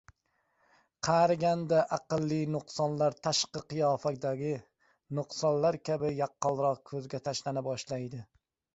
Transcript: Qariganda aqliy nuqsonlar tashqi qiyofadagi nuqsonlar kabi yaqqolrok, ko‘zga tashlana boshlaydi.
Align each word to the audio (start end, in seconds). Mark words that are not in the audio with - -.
Qariganda 1.07 1.81
aqliy 1.97 2.41
nuqsonlar 2.55 3.19
tashqi 3.29 3.63
qiyofadagi 3.75 4.57
nuqsonlar 5.21 5.81
kabi 5.93 6.15
yaqqolrok, 6.25 6.87
ko‘zga 6.95 7.25
tashlana 7.31 7.69
boshlaydi. 7.73 8.29